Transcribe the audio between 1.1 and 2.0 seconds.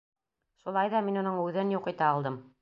уның үҙен юҡ